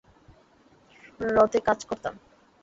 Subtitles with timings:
[1.19, 2.13] রতে কাজ করতাম।